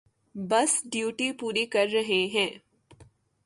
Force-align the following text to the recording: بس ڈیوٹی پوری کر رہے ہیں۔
بس 0.35 0.71
ڈیوٹی 0.91 1.31
پوری 1.31 1.65
کر 1.65 1.87
رہے 1.93 2.21
ہیں۔ 2.33 2.51